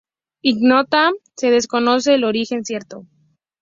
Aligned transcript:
Ignota, 0.41 1.11
se 1.37 1.51
desconoce 1.51 2.15
el 2.15 2.23
origen 2.23 2.65
cierto. 2.65 3.05